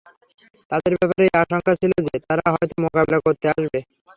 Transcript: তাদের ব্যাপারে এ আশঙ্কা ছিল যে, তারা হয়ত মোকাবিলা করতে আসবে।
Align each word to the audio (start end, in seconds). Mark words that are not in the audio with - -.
তাদের 0.71 0.93
ব্যাপারে 0.93 1.23
এ 1.27 1.41
আশঙ্কা 1.41 1.73
ছিল 1.81 1.91
যে, 2.07 2.15
তারা 2.27 2.45
হয়ত 2.53 2.71
মোকাবিলা 2.83 3.19
করতে 3.25 3.45
আসবে। 3.51 3.79